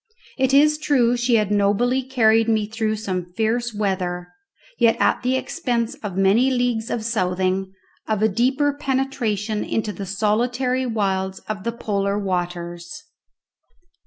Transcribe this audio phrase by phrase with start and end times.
[0.35, 4.29] It is true she had nobly carried me through some fierce weather,
[4.79, 7.71] yet at the expense of many leagues of southing,
[8.07, 13.03] of a deeper penetration into the solitary wilds of the polar waters.